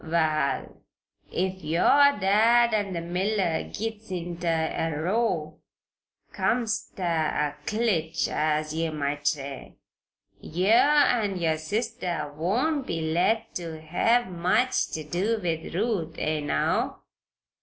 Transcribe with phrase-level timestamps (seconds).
[0.03, 0.81] "Wal,
[1.31, 1.83] if your
[2.17, 5.59] dad an' the miller gits inter a row
[6.33, 9.75] comes ter a clinch, as ye might say
[10.39, 16.39] yeou an' yer sister won't be let ter hev much ter do with Ruth, eh,
[16.39, 17.03] now?"